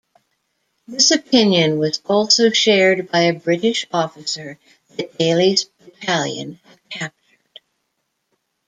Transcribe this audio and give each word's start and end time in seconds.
This 0.87 1.11
opinion 1.11 1.77
was 1.77 2.01
also 2.07 2.49
shared 2.49 3.11
by 3.11 3.19
a 3.19 3.37
British 3.39 3.85
officer 3.93 4.57
that 4.97 5.15
Daly's 5.19 5.65
battalion 5.65 6.59
had 6.63 6.89
captured. 6.89 7.59